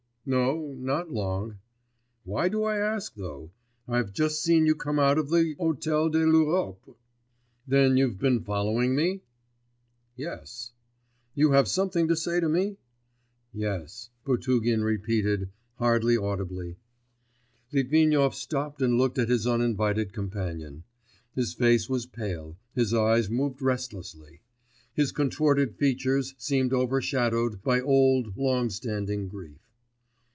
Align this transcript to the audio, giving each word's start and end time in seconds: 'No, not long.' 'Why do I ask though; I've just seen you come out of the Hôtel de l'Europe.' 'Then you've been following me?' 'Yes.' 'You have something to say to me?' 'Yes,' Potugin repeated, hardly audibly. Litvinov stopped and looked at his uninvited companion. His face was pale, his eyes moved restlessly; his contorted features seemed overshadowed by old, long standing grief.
'No, 0.23 0.75
not 0.77 1.11
long.' 1.11 1.57
'Why 2.25 2.47
do 2.47 2.61
I 2.63 2.77
ask 2.77 3.15
though; 3.15 3.49
I've 3.87 4.13
just 4.13 4.39
seen 4.43 4.67
you 4.67 4.75
come 4.75 4.99
out 4.99 5.17
of 5.17 5.31
the 5.31 5.55
Hôtel 5.55 6.11
de 6.11 6.19
l'Europe.' 6.27 6.95
'Then 7.67 7.97
you've 7.97 8.19
been 8.19 8.39
following 8.43 8.95
me?' 8.95 9.23
'Yes.' 10.15 10.73
'You 11.33 11.53
have 11.53 11.67
something 11.67 12.07
to 12.07 12.15
say 12.15 12.39
to 12.39 12.47
me?' 12.47 12.77
'Yes,' 13.51 14.11
Potugin 14.23 14.83
repeated, 14.83 15.49
hardly 15.79 16.15
audibly. 16.17 16.77
Litvinov 17.73 18.35
stopped 18.35 18.79
and 18.83 18.99
looked 18.99 19.17
at 19.17 19.27
his 19.27 19.47
uninvited 19.47 20.13
companion. 20.13 20.83
His 21.33 21.55
face 21.55 21.89
was 21.89 22.05
pale, 22.05 22.57
his 22.75 22.93
eyes 22.93 23.27
moved 23.31 23.59
restlessly; 23.59 24.41
his 24.93 25.11
contorted 25.11 25.77
features 25.77 26.35
seemed 26.37 26.73
overshadowed 26.73 27.63
by 27.63 27.81
old, 27.81 28.37
long 28.37 28.69
standing 28.69 29.27
grief. 29.27 29.57